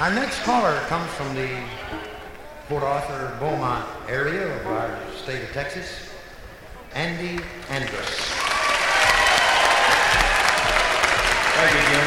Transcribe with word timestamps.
Our 0.00 0.14
next 0.14 0.44
caller 0.44 0.78
comes 0.86 1.10
from 1.14 1.34
the 1.34 1.60
Port 2.68 2.84
Arthur 2.84 3.36
Beaumont 3.40 3.84
area 4.08 4.46
of 4.60 4.66
our 4.68 4.96
state 5.16 5.42
of 5.42 5.50
Texas, 5.52 6.08
Andy 6.94 7.42
Andrus. 7.68 8.30
Thank 11.56 11.74
you, 11.74 11.80
Jim. 11.90 12.06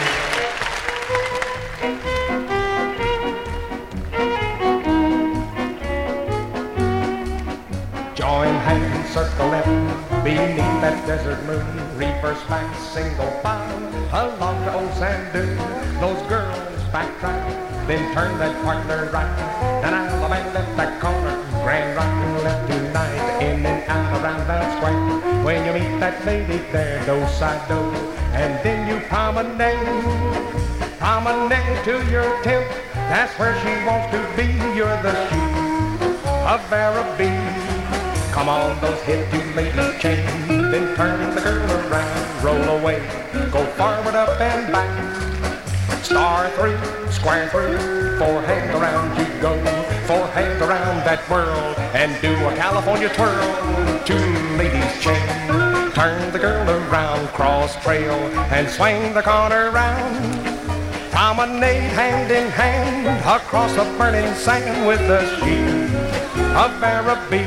Join 8.15 8.55
hands, 8.55 9.09
circle 9.09 9.49
left, 9.49 9.67
beneath 10.23 10.79
that 10.79 11.05
desert 11.05 11.43
moon. 11.43 11.97
Reverse 11.97 12.41
back, 12.45 12.73
single 12.77 13.31
file, 13.41 13.77
along 14.13 14.63
the 14.63 14.73
old 14.75 14.93
sand 14.93 15.33
dune. 15.33 15.57
Those 15.99 16.21
girls 16.29 16.57
backtrack, 16.93 17.70
then 17.91 18.13
turn 18.13 18.37
that 18.39 18.55
partner 18.63 19.09
right. 19.11 19.27
And 19.83 19.93
allemande 19.93 20.53
left 20.53 20.77
that 20.77 21.01
corner, 21.01 21.35
grand 21.61 21.99
and 21.99 22.43
left 22.43 22.63
tonight. 22.71 23.41
In 23.43 23.65
and 23.65 23.83
out 23.91 24.23
around 24.23 24.47
that 24.47 24.63
square. 24.77 24.95
When 25.43 25.65
you 25.65 25.73
meet 25.73 25.99
that 25.99 26.23
lady 26.25 26.59
there, 26.71 27.03
do 27.05 27.19
side 27.35 27.67
do, 27.67 27.79
and 28.31 28.53
then 28.63 28.87
you 28.87 29.01
promenade. 29.11 29.75
Promenade 30.99 31.83
to 31.83 31.95
your 32.09 32.29
tent, 32.43 32.69
that's 33.11 33.33
where 33.37 33.59
she 33.59 33.73
wants 33.85 34.07
to 34.15 34.21
be. 34.37 34.47
You're 34.77 35.01
the 35.03 35.11
sheik 35.27 35.51
of 36.47 36.61
Araby. 36.71 37.33
Come 38.31 38.47
on, 38.47 38.79
those 38.79 39.01
hip 39.01 39.29
two 39.31 39.43
ladies 39.51 39.99
chain, 39.99 40.23
square 47.21 47.47
hands 48.41 48.73
around 48.73 49.15
you 49.15 49.41
go, 49.41 49.53
four 50.07 50.25
hands 50.33 50.59
around 50.59 51.05
that 51.05 51.21
world, 51.29 51.77
and 51.93 52.19
do 52.19 52.33
a 52.33 52.55
California 52.55 53.09
twirl. 53.13 53.45
Two 54.05 54.17
ladies 54.57 54.89
chain, 54.99 55.21
turn 55.93 56.31
the 56.33 56.39
girl 56.39 56.67
around, 56.67 57.27
cross 57.27 57.75
trail, 57.83 58.17
and 58.49 58.67
swing 58.67 59.13
the 59.13 59.21
corner 59.21 59.69
round. 59.69 60.17
Promenade 61.11 61.93
hand 61.93 62.31
in 62.31 62.49
hand 62.49 63.05
across 63.21 63.75
the 63.75 63.83
burning 63.99 64.33
sand 64.33 64.87
with 64.87 64.99
the 65.05 65.21
sheik 65.37 65.93
of 66.57 66.73
Araby. 66.81 67.45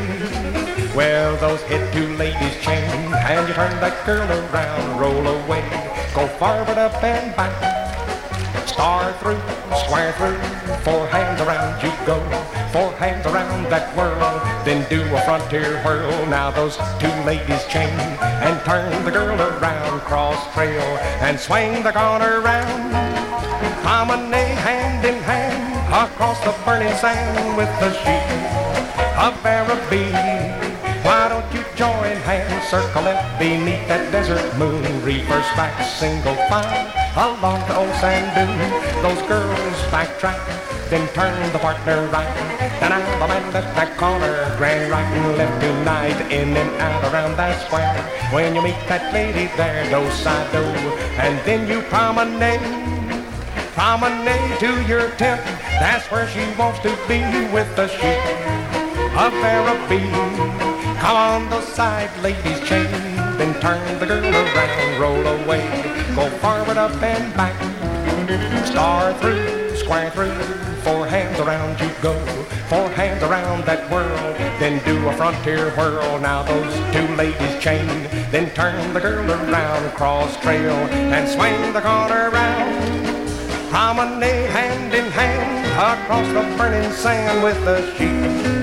Well, 0.94 1.36
those 1.38 1.60
hit 1.62 1.92
two 1.92 2.14
ladies 2.14 2.56
chain, 2.62 2.86
and 3.12 3.48
you 3.48 3.54
turn 3.54 3.74
that 3.80 4.06
girl 4.06 4.30
around, 4.30 5.00
roll 5.00 5.26
away, 5.26 5.66
go 6.14 6.28
forward, 6.38 6.78
up 6.78 7.02
and 7.02 7.34
back. 7.34 7.83
Star 8.84 9.14
through, 9.14 9.40
square 9.80 10.12
through, 10.12 10.36
four 10.84 11.06
hands 11.08 11.40
around 11.40 11.82
you 11.82 11.88
go, 12.04 12.20
four 12.68 12.92
hands 13.00 13.24
around 13.24 13.64
that 13.72 13.88
whirl, 13.96 14.20
then 14.62 14.84
do 14.90 15.00
a 15.16 15.20
frontier 15.24 15.80
whirl. 15.80 16.12
Now 16.28 16.50
those 16.50 16.76
two 17.00 17.08
ladies 17.24 17.64
chain, 17.72 17.88
and 18.44 18.60
turn 18.68 18.92
the 19.06 19.10
girl 19.10 19.40
around, 19.40 20.00
cross 20.02 20.36
trail, 20.52 20.84
and 21.24 21.40
swing 21.40 21.82
the 21.82 21.92
corner 21.92 22.42
round. 22.42 22.92
Promenade 23.80 24.60
hand 24.60 25.00
in 25.02 25.16
hand 25.24 25.64
across 25.88 26.38
the 26.44 26.52
burning 26.66 26.92
sand 27.00 27.56
with 27.56 27.72
the 27.80 27.88
sheik 28.04 28.28
of 29.16 29.32
Araby. 29.46 30.12
Why 31.00 31.32
don't 31.32 31.48
you 31.56 31.64
join 31.74 32.20
hands, 32.28 32.68
circle 32.68 33.04
left 33.04 33.38
beneath 33.38 33.88
that 33.88 34.12
desert 34.12 34.44
moon, 34.58 34.84
reverse 35.02 35.48
back, 35.56 35.72
single 35.88 36.36
file 36.52 37.03
along 37.16 37.62
the 37.68 37.76
old 37.76 37.94
sand 38.02 38.26
dune. 38.34 38.58
Those 39.02 39.22
girls 39.28 39.78
backtrack, 39.94 40.42
then 40.90 41.06
turn 41.14 41.34
the 41.52 41.58
partner 41.58 42.06
right, 42.08 42.26
and 42.82 42.92
out 42.92 43.06
the 43.20 43.28
man 43.28 43.52
left 43.52 43.74
that 43.76 43.96
corner, 43.96 44.34
grand 44.58 44.90
right 44.90 45.06
and 45.06 45.38
left 45.38 45.60
tonight, 45.62 46.18
in 46.32 46.56
and 46.56 46.70
out 46.80 47.04
around 47.12 47.36
that 47.36 47.64
square. 47.66 47.94
When 48.32 48.54
you 48.54 48.62
meet 48.62 48.78
that 48.88 49.14
lady 49.14 49.46
there, 49.56 49.84
do-si-do, 49.90 50.64
and 51.22 51.38
then 51.46 51.68
you 51.68 51.82
promenade. 51.82 52.60
Promenade 53.74 54.58
to 54.60 54.82
your 54.86 55.10
tent, 55.18 55.42
that's 55.78 56.10
where 56.10 56.28
she 56.28 56.42
wants 56.58 56.80
to 56.80 56.90
be 57.06 57.22
with 57.54 57.70
the 57.76 57.86
sheik 57.88 58.22
of 59.14 59.32
Araby. 59.42 60.02
Come 60.98 61.16
on, 61.16 61.50
those 61.50 61.68
side 61.68 62.10
ladies 62.22 62.60
chain, 62.66 62.90
then 63.38 63.54
turn 63.60 63.82
the 63.98 64.06
girl 64.06 64.24
around, 64.24 65.00
roll 65.00 65.26
away, 65.42 65.93
go 66.14 66.30
forward, 66.38 66.76
up 66.76 66.92
and 67.02 67.34
back. 67.34 67.54
Star 68.66 69.12
through, 69.14 69.76
square 69.76 70.10
through, 70.10 70.34
four 70.82 71.06
hands 71.06 71.38
around 71.40 71.80
you 71.80 71.90
go, 72.00 72.14
four 72.68 72.88
hands 72.90 73.22
around 73.22 73.64
that 73.64 73.90
world, 73.90 74.36
then 74.60 74.82
do 74.84 75.08
a 75.08 75.12
frontier 75.14 75.70
whirl. 75.70 76.20
Now 76.20 76.42
those 76.42 76.74
two 76.92 77.06
ladies 77.16 77.62
chain, 77.62 77.88
then 78.30 78.50
turn 78.54 78.94
the 78.94 79.00
girl 79.00 79.28
around, 79.30 79.92
cross 79.94 80.36
trail, 80.40 80.72
and 81.14 81.28
swing 81.28 81.72
the 81.72 81.80
corner 81.80 82.30
round. 82.30 83.14
Promenade 83.70 84.50
hand 84.50 84.94
in 84.94 85.10
hand 85.10 85.66
across 85.74 86.28
the 86.28 86.56
burning 86.56 86.92
sand 86.92 87.42
with 87.42 87.58
the 87.64 87.80
sheik 87.96 88.54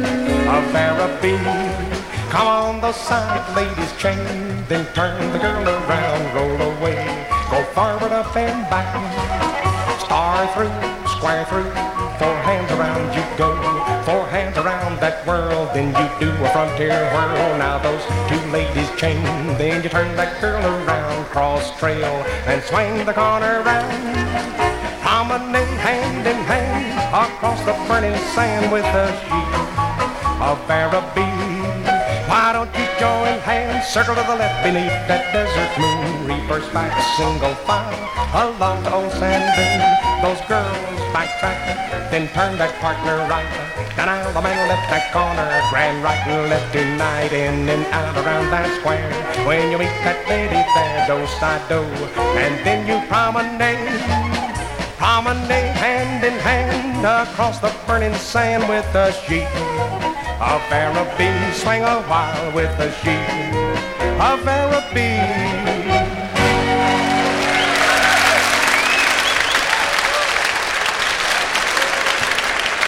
of 0.47 0.75
Araby. 0.75 1.38
Come 2.29 2.47
on, 2.47 2.81
the 2.81 2.94
side 2.94 3.44
ladies 3.56 3.91
chain, 3.97 4.63
then 4.69 4.85
turn 4.94 5.19
the 5.33 5.39
girl 5.39 5.68
around, 5.68 6.33
roll 6.33 6.62
away, 6.78 7.21
forward, 7.74 8.12
up 8.12 8.36
and 8.36 8.70
back. 8.70 8.92
Star 10.00 10.48
through, 10.54 10.72
square 11.16 11.46
through, 11.46 11.72
four 12.20 12.36
hands 12.44 12.72
around 12.72 13.16
you 13.16 13.24
go, 13.38 13.56
four 14.04 14.28
hands 14.28 14.58
around 14.58 15.00
that 15.00 15.26
world, 15.26 15.70
then 15.74 15.90
you 15.96 16.08
do 16.20 16.30
a 16.44 16.50
frontier 16.52 17.00
whirl. 17.14 17.58
Now 17.58 17.78
those 17.80 18.04
two 18.28 18.42
ladies 18.52 18.90
chain, 19.00 19.24
then 19.58 19.84
you 19.84 19.90
turn 19.90 20.16
that 20.18 20.42
girl 20.42 20.62
around, 20.62 21.26
cross 21.28 21.78
trail, 21.80 22.14
and 22.46 22.62
swing 22.64 23.06
the 23.06 23.14
corner 23.14 23.64
round. 23.64 23.92
Promenade 25.00 25.78
hand 25.80 26.28
in 26.28 26.40
hand 26.44 26.92
across 27.14 27.60
the 27.64 27.74
burning 27.88 28.18
sand 28.36 28.72
with 28.72 28.84
the 28.96 29.08
sheik 29.24 29.52
of 30.42 30.60
Araby. 30.70 31.30
Why 32.28 32.54
don't 32.54 32.74
you 32.76 32.88
join 33.00 33.40
circle 33.84 34.16
to 34.16 34.22
the 34.22 34.36
left 34.36 34.64
beneath 34.64 34.94
that 35.09 35.34
desert 35.34 35.74
moon, 35.81 36.28
reverse 36.28 36.68
back, 36.69 36.94
single 37.18 37.56
file 37.66 37.90
along 38.34 38.84
the 38.84 38.94
old 38.94 39.12
sand 39.14 39.42
dune. 39.58 39.81
Those 40.22 40.42
girls 40.46 41.02
backtrack, 41.12 42.12
then 42.12 42.30
turn 42.30 42.58
that 42.58 42.74
partner 42.80 43.18
right. 43.25 43.47
And 43.97 44.06
now 44.06 44.31
the 44.31 44.42
man 44.42 44.69
left 44.69 44.86
that 44.94 45.09
corner, 45.12 45.50
grand 45.74 46.03
right 46.03 46.22
and 46.28 46.50
left 46.50 46.72
tonight, 46.74 47.34
in 47.34 47.68
and 47.68 47.86
out 47.90 48.16
around 48.22 48.52
that 48.52 48.69
square. 48.80 49.09
When 49.47 49.72
you 49.72 49.78
meet 49.78 49.96
that 50.06 50.22
lady 50.30 50.62
there, 50.62 51.08
do 51.09 51.25
side 51.42 51.66
do, 51.68 51.81
and 52.38 52.53
then 52.66 52.86
you 52.86 53.02
promenade. 53.09 53.98
Promenade 55.02 55.74
hand 55.75 56.24
in 56.24 56.38
hand 56.40 57.02
across 57.02 57.59
the 57.59 57.74
burning 57.88 58.13
sand 58.13 58.68
with 58.69 58.86
the 58.94 59.12
sheik 59.25 59.50
of 60.41 60.62
Araby. 60.72 61.53
Swing 61.53 61.84
a 61.84 62.02
while 62.09 62.52
with 62.52 62.75
the 62.78 62.91
sheep 63.00 63.29
A 64.19 64.38
fair 64.44 64.68
of 64.68 64.84
Arabie. 64.94 65.71